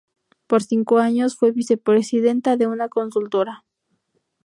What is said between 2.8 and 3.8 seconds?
consultora.